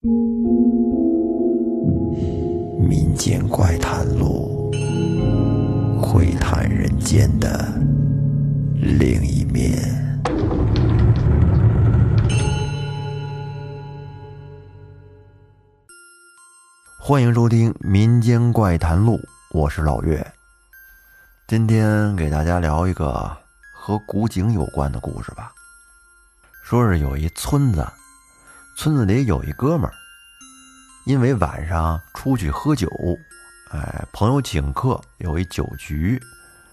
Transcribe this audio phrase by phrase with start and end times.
[0.00, 0.12] 民
[3.16, 4.70] 间怪谈录，
[6.00, 7.68] 会谈人间的
[8.76, 9.76] 另一面。
[17.00, 19.16] 欢迎收听《民间怪谈录》，
[19.50, 20.24] 我是老岳。
[21.48, 23.36] 今天给大家聊一个
[23.74, 25.50] 和古井有关的故事吧。
[26.62, 27.84] 说是有一村子，
[28.80, 29.92] 村子里有一哥们儿，
[31.04, 32.88] 因为晚上出去喝酒，
[33.72, 36.22] 哎，朋友请客，有一酒局，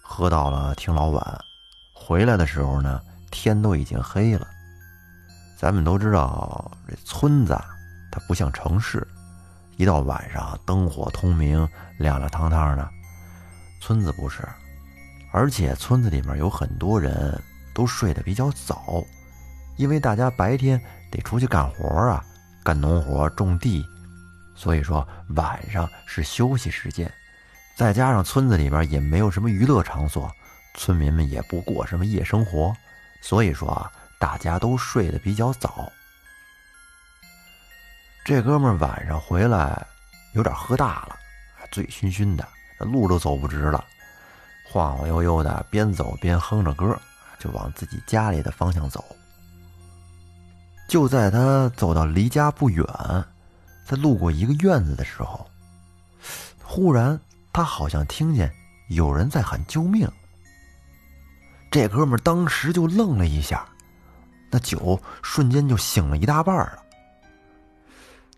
[0.03, 1.39] 喝到了挺老晚。
[1.95, 4.47] 回来的时候呢，天都已经黑了。
[5.57, 7.59] 咱们都知道，这村子
[8.11, 9.05] 它不像城市，
[9.75, 11.67] 一到晚上灯火通明、
[11.97, 12.87] 亮亮堂堂的。
[13.81, 14.47] 村子不是，
[15.31, 17.41] 而且村子里面有很多人
[17.73, 19.03] 都睡得比较早。
[19.77, 20.79] 因为大家白天
[21.15, 22.21] 得出去干活啊，
[22.63, 23.85] 干农活、种地，
[24.53, 27.09] 所以说晚上是休息时间。
[27.77, 30.29] 再加上村子里边也没有什么娱乐场所，
[30.75, 32.75] 村民们也不过什么夜生活，
[33.21, 35.89] 所以说啊，大家都睡得比较早。
[38.25, 39.85] 这哥们晚上回来
[40.33, 41.17] 有点喝大了，
[41.71, 42.45] 醉醺醺的，
[42.79, 43.85] 路都走不直了，
[44.69, 46.99] 晃晃悠悠的，边走边哼着歌，
[47.39, 49.03] 就往自己家里的方向走。
[50.95, 52.85] 就在他走到离家不远，
[53.85, 55.45] 在路过一个院子的时候，
[56.63, 57.19] 忽然
[57.51, 58.49] 他好像听见
[58.87, 60.09] 有人在喊救命。
[61.69, 63.67] 这哥们当时就愣了一下，
[64.49, 66.79] 那酒瞬间就醒了一大半了。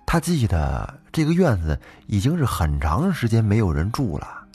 [0.04, 4.48] 他记得这个院子已经是很长时间没有人住了，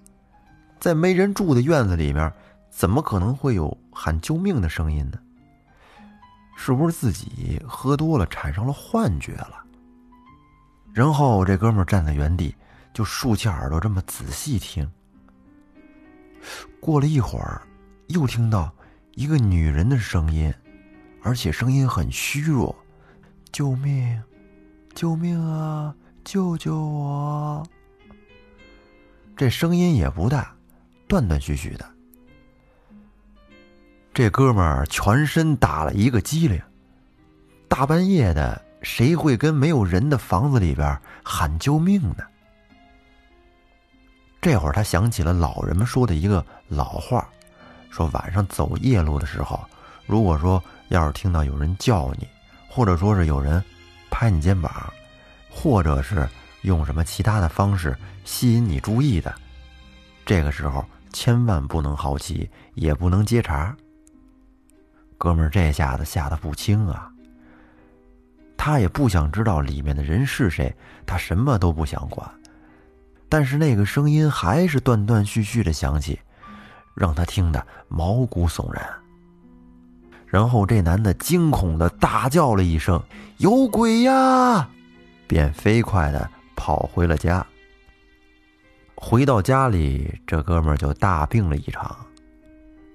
[0.80, 2.32] 在没人住的院子里面，
[2.68, 5.20] 怎么可能会有喊救命的声音呢？
[6.64, 9.64] 是不是自己喝多了产生了幻觉了？
[10.92, 12.54] 然后这哥们站在原地，
[12.94, 14.88] 就竖起耳朵这么仔细听。
[16.78, 17.62] 过了一会儿，
[18.06, 18.72] 又听到
[19.14, 20.54] 一个女人的声音，
[21.24, 22.72] 而且声音很虚弱
[23.50, 24.22] ：“救命！
[24.94, 25.92] 救命啊！
[26.22, 27.66] 救救我！”
[29.36, 30.54] 这声音也不大，
[31.08, 31.91] 断断续续的。
[34.14, 36.60] 这哥们儿全身打了一个激灵。
[37.66, 42.24] 大半夜的，谁会跟没有人的房子里边喊救命呢？
[44.40, 47.26] 这会儿他想起了老人们说的一个老话，
[47.90, 49.58] 说晚上走夜路的时候，
[50.06, 52.28] 如果说要是听到有人叫你，
[52.68, 53.64] 或者说是有人
[54.10, 54.92] 拍你肩膀，
[55.48, 56.28] 或者是
[56.62, 59.34] 用什么其他的方式吸引你注意的，
[60.26, 60.84] 这个时候
[61.14, 63.74] 千万不能好奇，也不能接茬。
[65.22, 67.08] 哥们儿，这下子吓得不轻啊！
[68.56, 70.74] 他也不想知道里面的人是谁，
[71.06, 72.28] 他什么都不想管。
[73.28, 76.18] 但是那个声音还是断断续续的响起，
[76.96, 78.84] 让他听得毛骨悚然。
[80.26, 83.00] 然后这男的惊恐的大叫了一声
[83.38, 84.68] ：“有鬼呀！”
[85.28, 87.46] 便飞快的跑回了家。
[88.96, 91.96] 回到家里，这哥们儿就大病了一场，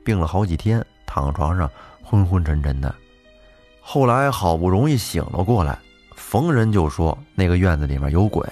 [0.03, 1.67] 病了好几天，躺床上。
[2.09, 2.95] 昏昏沉沉的，
[3.81, 5.77] 后来好不容易醒了过来，
[6.15, 8.49] 逢人就说那个院子里面有鬼。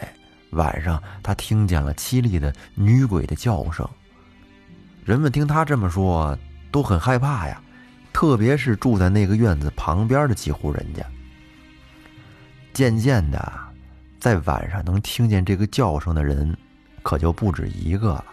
[0.49, 3.87] 晚上他听见了凄厉的女鬼的叫声。
[5.05, 6.37] 人们听他这么说，
[6.69, 7.61] 都很害怕呀，
[8.11, 11.01] 特别是住在那个院子旁边的几户人家。
[12.73, 13.53] 渐渐的，
[14.19, 16.53] 在晚上能听见这个叫声的人，
[17.03, 18.25] 可就不止一个了。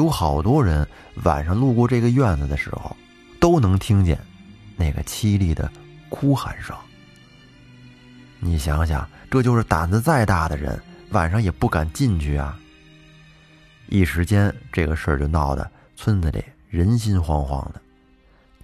[0.00, 0.88] 有好多人
[1.24, 2.96] 晚上路过这个院子的时候。
[3.40, 4.20] 都能听见
[4.76, 5.72] 那个凄厉的
[6.10, 6.76] 哭喊声。
[8.38, 10.78] 你想想，这就是胆子再大的人，
[11.12, 12.58] 晚上也不敢进去啊。
[13.88, 17.80] 一时间，这个事儿就闹得村子里人心惶惶的，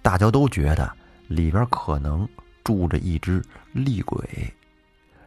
[0.03, 0.93] 大家都觉得
[1.27, 2.29] 里边可能
[2.63, 4.23] 住着一只厉鬼。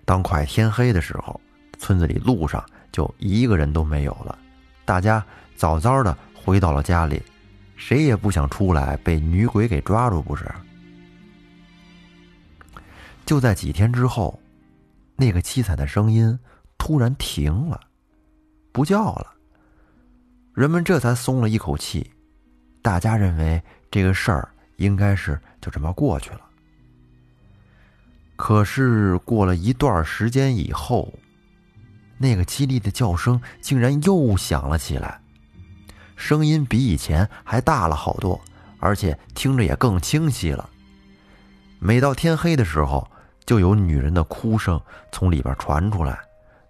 [0.05, 1.41] 当快天黑的时候，
[1.77, 4.39] 村子里路上就一个人都没有了，
[4.85, 5.27] 大家
[5.61, 7.23] 早早的回到了家里。
[7.77, 10.51] 谁也不想出来被女鬼给抓住，不是？
[13.27, 14.41] 就在几天之后，
[15.17, 16.39] 那个凄惨的声音
[16.79, 17.79] 突然停了，
[18.73, 19.35] 不叫了。
[20.55, 22.11] 人们这才松了一口气，
[22.81, 26.41] 大家认为这个事儿应该是就这么过去了。
[28.37, 31.13] 可是过了一段时间以后，
[32.17, 35.20] 那个凄厉的叫声竟然又响了起来。
[36.21, 38.39] 声音比以前还大了好多，
[38.79, 40.69] 而且听着也更清晰了。
[41.79, 43.11] 每到天黑的时候，
[43.47, 44.79] 就有女人的哭声
[45.11, 46.19] 从里边传出来，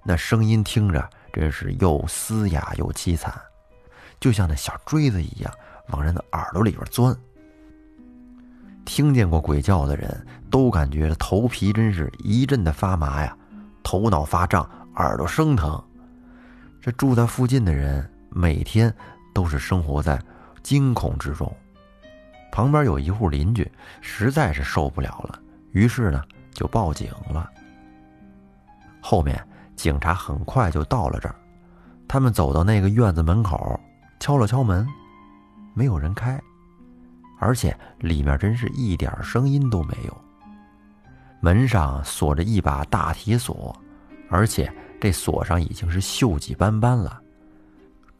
[0.04, 3.34] 那声音听着真是又嘶哑又凄惨，
[4.20, 5.52] 就像那小锥子一样
[5.88, 7.14] 往人的耳朵里边钻。
[8.84, 13.36] 听见过鬼叫的人都感觉头皮真是一阵的发麻呀，
[13.82, 14.62] 头脑发胀，
[14.94, 15.82] 耳朵生疼。
[16.80, 18.94] 这住在附近的人每天
[19.32, 20.20] 都是生活在
[20.62, 21.50] 惊恐之中。
[22.52, 25.38] 旁边有一户邻居实在是受不了了，
[25.72, 26.22] 于是呢
[26.52, 27.48] 就报警了。
[29.00, 29.40] 后面
[29.76, 31.34] 警察很快就到了这儿，
[32.08, 33.78] 他们走到那个院子门口，
[34.18, 34.86] 敲了敲门，
[35.74, 36.38] 没有人开，
[37.38, 40.24] 而且里面真是一点声音都没有。
[41.40, 43.74] 门上锁着一把大铁锁，
[44.28, 47.18] 而且这锁上已经是锈迹斑斑了。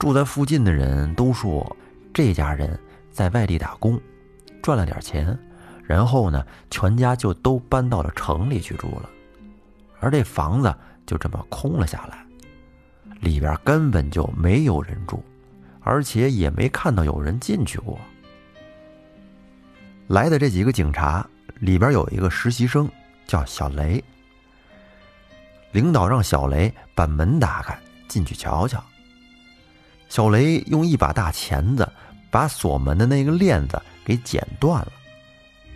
[0.01, 1.77] 住在附近的人都说，
[2.15, 2.81] 这家人
[3.13, 4.01] 在外地打工。
[4.63, 5.39] 赚了点钱，
[5.85, 9.09] 然后呢，全家就都搬到了城里去住了，
[10.01, 10.75] 而这房子
[11.07, 12.25] 就这么空了下来，
[13.21, 15.23] 里边根本就没有人住，
[15.81, 17.99] 而且也没看到有人进去过。
[20.09, 21.27] 来的这几个警察
[21.61, 22.91] 里边有一个实习生
[23.27, 24.03] 叫小雷，
[25.73, 28.83] 领导让小雷把门打开进去瞧瞧。
[30.11, 31.91] 小雷用一把大钳子
[32.31, 33.81] 把锁门的那个链子。
[34.03, 34.93] 给剪断了，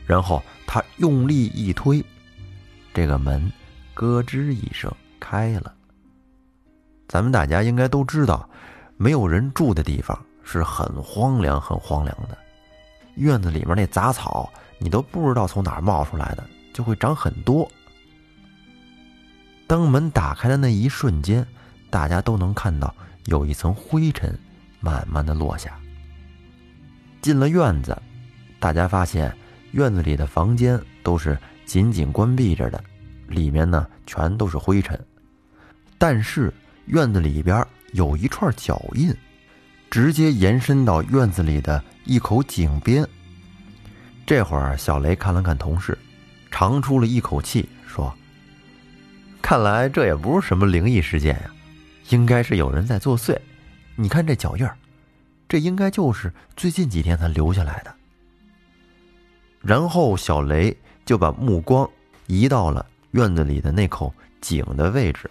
[0.06, 2.04] 然后他用力一推，
[2.92, 3.52] 这个门
[3.92, 4.90] 咯吱一声
[5.20, 5.72] 开了。
[7.06, 8.48] 咱们大家应该都知道，
[8.96, 12.37] 没有人住的地方是很荒凉、很荒凉的。
[13.14, 16.42] 院子里面那杂草，你都不知道从哪儿冒出来的，
[16.72, 17.70] 就会长很多。
[19.69, 21.46] 当门打开的那一瞬间，
[21.88, 22.92] 大家都能看到
[23.26, 24.38] 有一层灰尘
[24.81, 25.79] 慢慢的落下。
[27.21, 27.97] 进了院子。
[28.61, 29.31] 大家发现，
[29.73, 32.82] 院子里的房间都是紧紧关闭着的，
[33.29, 34.99] 里面呢全都是灰尘。
[35.99, 36.50] 但是
[36.87, 37.62] 院子里边
[37.93, 39.15] 有一串脚印，
[39.91, 43.06] 直接延伸到院子里的一口井边。
[44.25, 45.99] 这会儿，小雷看了看同事，
[46.50, 48.15] 长出了一口气，说
[49.43, 51.50] ：“看来这也不是什么灵异事件呀，
[52.10, 53.38] 应该是有人在作祟。
[53.96, 54.76] 你看这脚印儿，
[55.48, 57.94] 这应该就是最近几天才留下来的。”
[59.62, 61.88] 然后小雷就把目光
[62.26, 65.30] 移到了院子里的那口井的位置。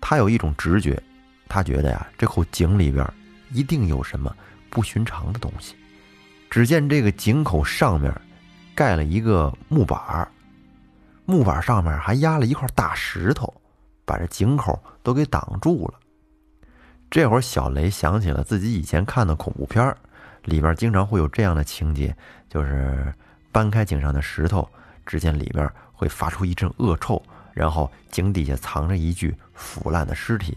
[0.00, 1.02] 他有一种直觉，
[1.48, 3.04] 他觉得呀，这口井里边
[3.50, 4.32] 一定有什么
[4.70, 5.74] 不寻常的东西。
[6.48, 8.14] 只见这个井口上面
[8.74, 10.30] 盖了一个木板
[11.24, 13.52] 木板上面还压了一块大石头，
[14.06, 15.94] 把这井口都给挡住了。
[17.10, 19.94] 这会儿，小雷想起了自己以前看的恐怖片
[20.44, 22.16] 里边经常会有这样的情节。
[22.48, 23.12] 就是
[23.52, 24.66] 搬开井上的石头，
[25.04, 27.20] 只见里边会发出一阵恶臭，
[27.52, 30.56] 然后井底下藏着一具腐烂的尸体。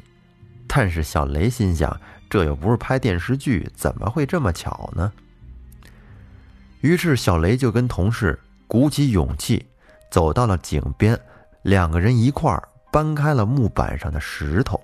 [0.68, 2.00] 但是小雷心想，
[2.30, 5.12] 这又不是拍电视剧，怎么会这么巧呢？
[6.81, 9.66] 于是小雷就跟同事鼓起勇气，
[10.10, 11.19] 走到了井边，
[11.63, 14.80] 两个人一块儿搬开了木板上的石头，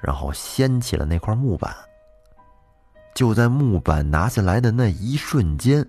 [0.00, 1.74] 然后掀起了那块木板。
[3.14, 5.86] 就在木板拿下来的那一瞬间。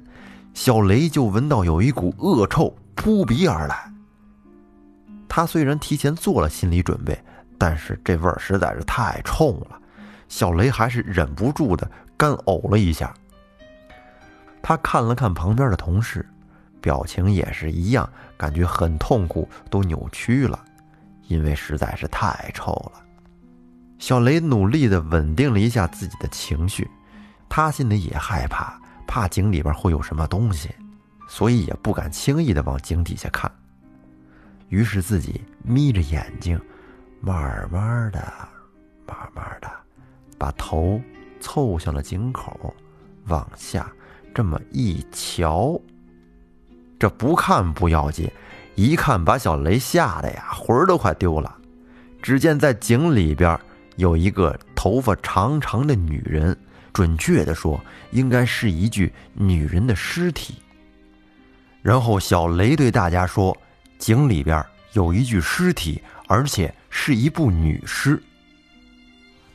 [0.54, 3.90] 小雷就闻到有一股恶臭扑鼻而来。
[5.30, 7.18] 他虽然提前做了心理准备，
[7.58, 9.80] 但是这味儿实在是太冲了，
[10.28, 13.14] 小雷还是忍不住的干呕了一下。
[14.62, 16.28] 他看了看旁边的同事，
[16.82, 20.60] 表情也是一样，感觉很痛苦，都扭曲了，
[21.32, 23.02] 因为实在是太臭了。
[23.98, 26.90] 小雷努力的稳定了一下自己的情绪，
[27.48, 28.80] 他心里也害怕。
[29.08, 30.70] 怕井里边会有什么东西，
[31.28, 33.52] 所以也不敢轻易的往井底下看。
[34.70, 36.58] 于是自己眯着眼睛，
[37.20, 38.34] 慢慢的、
[39.06, 39.70] 慢慢的，
[40.38, 41.02] 把头
[41.42, 42.74] 凑向了井口，
[43.26, 43.92] 往下
[44.34, 45.78] 这么一瞧。
[46.98, 48.32] 这不看不要紧，
[48.82, 51.56] 一看把小雷吓得呀，魂儿都快丢了。
[52.20, 53.60] 只见在井里边
[53.98, 56.58] 有一个头发长长的女人。
[56.94, 57.80] 准确的说，
[58.12, 60.56] 应该是一具女人的尸体。
[61.82, 63.56] 然后小雷对大家说
[63.98, 68.22] ：“井里边有一具尸体，而且是一部女尸。”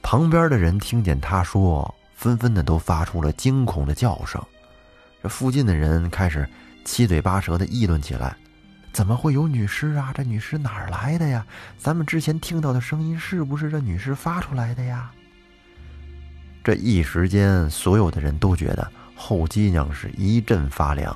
[0.02, 4.42] 旁边的人听见他说，纷纷的都发出了惊恐的叫声。
[5.22, 6.48] 这附近的人开始
[6.86, 8.34] 七嘴八舌的议论起来
[8.96, 10.10] ：“怎么会有女尸啊？
[10.14, 11.44] 这女尸哪儿来的呀？
[11.76, 15.12] 咱们之前听到的声音是不是这女尸发出来的呀？”
[16.64, 21.14] 这一时间，所有的人都觉得后脊梁是一阵发凉。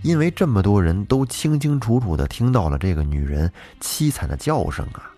[0.00, 5.10] 因为这么多人都清清楚楚的听到了这个女人凄惨的叫声啊，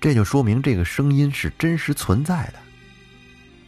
[0.00, 2.54] 这就说明这个声音是真实存在的。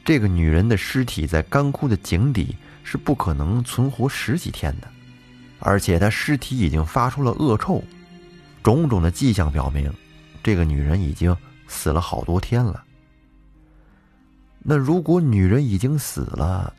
[0.05, 4.89] 这个女人的尸体在干枯的井底是不可能存活十几天的，
[5.59, 7.83] 而且她尸体已经发出了恶臭，
[8.63, 9.93] 种种的迹象表明，
[10.43, 12.85] 这个女人已经死了好多天了。
[14.61, 16.73] 那如果女人已经死了，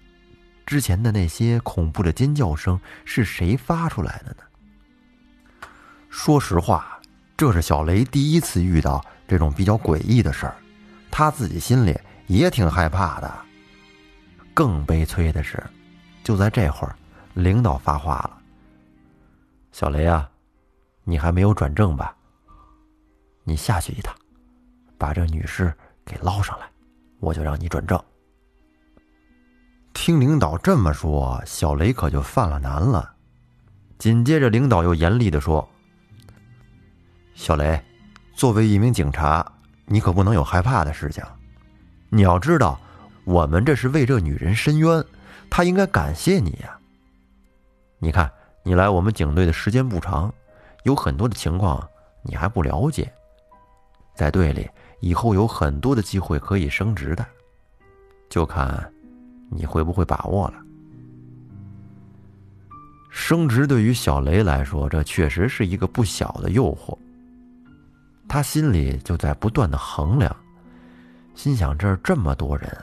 [0.66, 5.68] 之前的那些恐怖的尖叫声是谁发出来的呢？
[6.10, 7.00] 说实话，
[7.38, 10.56] 这是小雷第一次遇到这种比较诡异的事儿，
[11.12, 11.96] 他自己心里
[12.28, 13.32] 也挺害怕的。
[14.54, 15.62] 更悲催的是，
[16.24, 16.96] 就在这会儿，
[17.34, 18.38] 领导发话了
[19.76, 20.32] ：“小雷啊，
[21.04, 22.16] 你还没有转正吧？
[23.44, 24.16] 你下去一趟，
[24.98, 25.74] 把这女尸
[26.06, 26.66] 给捞上来。”
[27.20, 28.02] 我就让你转正。
[29.94, 33.14] 听领导这么说，小雷可就犯了难了。
[33.98, 35.68] 紧接着，领导又严厉的说
[37.36, 37.84] ：“小雷，
[38.34, 39.46] 作为一名警察，
[39.88, 41.22] 你可不能有害怕的事情。
[42.08, 42.80] 你要知道，
[43.26, 45.04] 我们这是为这女人伸冤，
[45.50, 46.80] 她应该感谢你呀。
[48.00, 48.32] 你看，
[48.66, 50.34] 你来我们警队的时间不长，
[50.84, 51.88] 有很多的情况
[52.24, 53.10] 你还不了解，
[54.14, 54.70] 在队里。”
[55.02, 57.24] 以后有很多的机会可以升职的，
[58.28, 58.92] 就看
[59.52, 60.56] 你会不会把握了。
[63.12, 66.98] 升职对于小雷来说，这确实是一个不小的诱惑。
[68.28, 70.36] 他心里就在不断的衡量，
[71.36, 72.76] 心想：这儿这么多人，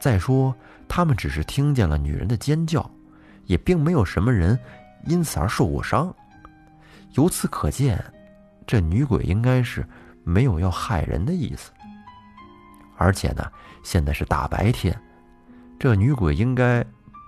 [0.00, 0.54] 再说
[0.86, 2.88] 他们只是听见了女人的尖叫，
[3.46, 4.56] 也并没有什么人
[5.06, 6.14] 因此而受过伤。
[7.12, 8.02] 由此可见，
[8.66, 9.86] 这女鬼应该是。
[10.22, 11.72] 没有要害人的意思，
[12.98, 13.50] 而且呢，
[13.82, 14.96] 现在是大白天，
[15.78, 16.84] 这女鬼应该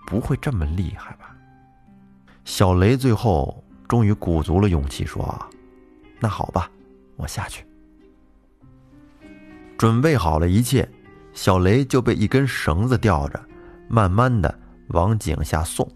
[0.06, 1.34] 不会这么厉害吧？
[2.44, 5.36] 小雷最后终于鼓足了勇气说
[6.20, 6.70] ：“那好吧，
[7.16, 7.66] 我下去。”
[9.78, 10.86] 准备好了一切，
[11.32, 13.42] 小雷就被一根绳子吊着，
[13.88, 14.56] 慢慢的
[14.88, 15.90] 往井下送。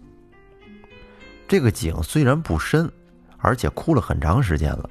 [1.47, 2.91] 这个井虽然不深，
[3.37, 4.89] 而且枯了很长时间了。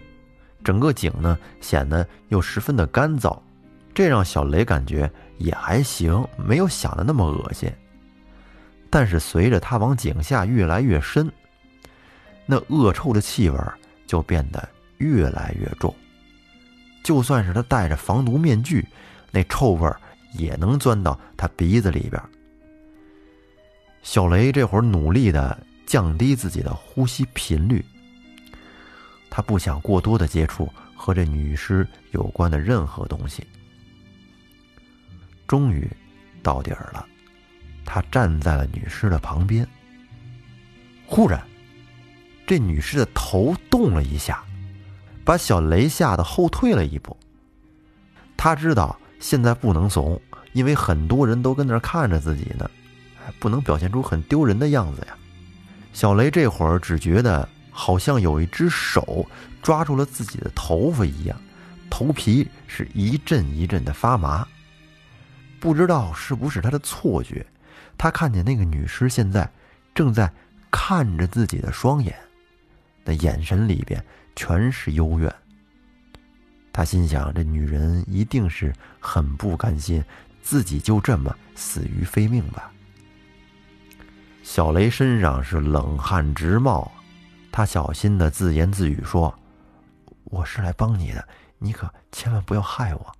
[0.65, 3.39] 整个井呢显得又十分的干燥，
[3.95, 7.71] 这让小雷感觉也还行，没有想的那么恶心。
[8.89, 11.31] 但是随着他往井下越来越深，
[12.47, 13.59] 那恶臭的气味
[14.07, 15.95] 就变得越来越重。
[17.05, 18.85] 就算是他戴着防毒面具，
[19.31, 19.89] 那臭味
[20.33, 22.21] 也能钻到他鼻子里边。
[24.03, 25.57] 小雷这会儿努力的
[25.87, 27.85] 降低自己的呼吸频率。
[29.31, 33.47] 他不想过多的接触和这女尸有关的任何东西。
[35.47, 35.89] 终于
[36.43, 37.07] 到底儿了，
[37.85, 39.67] 他站在了女尸的旁边。
[41.07, 41.41] 忽然，
[42.47, 44.43] 这女尸的头动了一下，
[45.25, 47.17] 把小雷吓得后退了一步。
[48.37, 50.21] 他知道现在不能怂，
[50.53, 52.69] 因为很多人都跟那儿看着自己呢，
[53.39, 55.17] 不能表现出很丢人的样子呀。
[55.97, 57.49] 小雷这会儿只觉得。
[57.79, 59.27] 好像有一只手
[59.61, 61.39] 抓住了自己的头发一样，
[61.91, 64.49] 头皮是一阵一阵的发麻。
[65.61, 67.45] 不知道是不是他的错觉，
[67.99, 69.47] 他看见那个女尸现在
[69.95, 70.33] 正在
[70.71, 72.17] 看着自己的双眼，
[73.05, 74.03] 那眼神里边
[74.35, 75.31] 全是幽怨。
[76.73, 80.03] 他心想：这女人一定是很不甘心
[80.43, 82.73] 自己就这么死于非命吧。
[84.47, 86.89] 小雷身上是冷汗直冒。
[87.51, 89.35] 他小心的自言自语说
[90.23, 93.13] ：“我是来帮你的，你可千万不要害我。”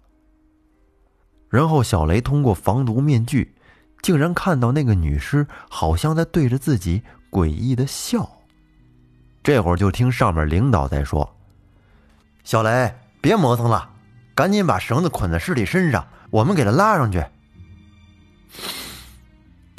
[1.51, 3.57] 然后小雷通过防毒面具，
[4.03, 8.31] 竟然看到那个女尸好像在对着自己诡异的笑。
[9.43, 11.37] 这会儿就听上面领导在说
[12.45, 13.91] ：“小雷，别磨蹭了，
[14.33, 17.23] 赶紧把绳子捆在尸体身上，我们给他拉上去。”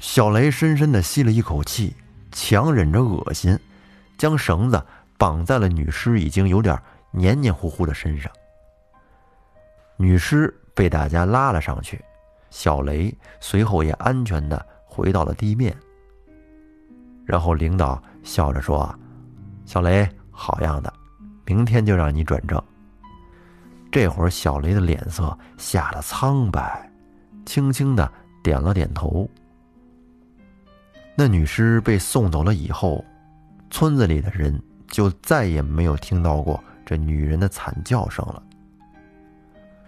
[0.08, 1.94] 小雷深深的吸了一口气，
[2.32, 3.60] 强忍着恶心。
[4.18, 4.82] 将绳子
[5.18, 8.32] 绑在了女尸已经有点黏黏糊糊的身上。
[9.98, 12.02] 女尸被大家拉了上去，
[12.50, 15.76] 小雷随后也安全的回到了地面。
[17.26, 18.98] 然后领导笑着说
[19.68, 20.92] ：“小雷，好样的，
[21.46, 22.64] 明天就让你转正。”
[23.92, 26.90] 这会儿小雷的脸色吓得苍白，
[27.46, 28.10] 轻轻的
[28.42, 29.30] 点了点头。
[31.18, 33.04] 那女尸被送走了以后。
[33.70, 34.58] 村子里的人
[34.88, 38.42] 就再也没有听到过这女人的惨叫声了。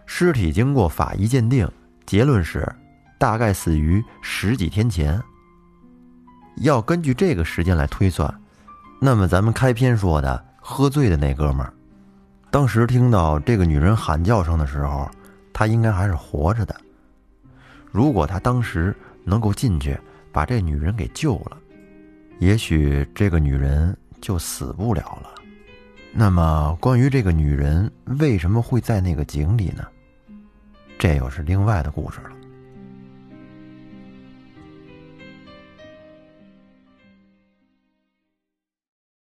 [0.05, 1.65] 尸体经过法医鉴定，
[2.05, 2.67] 结论是
[3.17, 5.17] 大概死于十几天前。
[6.57, 8.29] 要根据这个时间来推算，
[8.99, 11.71] 那么咱们开篇说的喝醉的那哥们儿，
[12.51, 15.09] 当时听到这个女人喊叫声的时候，
[15.53, 16.75] 他应该还是活着的。
[17.91, 18.93] 如果他当时
[19.23, 19.97] 能够进去
[20.31, 21.57] 把这女人给救了，
[22.39, 25.33] 也许这个女人就死不了了。
[26.11, 29.85] 那么，关于这个女人为什么会在那个井里呢？
[30.97, 32.31] 这又是另外的故事了。